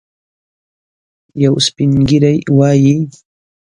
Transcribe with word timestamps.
یو 1.43 1.53
سپین 1.67 1.91
ږیری 2.07 2.37
وايي. 2.57 2.95